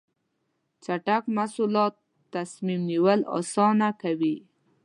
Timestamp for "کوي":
4.01-4.35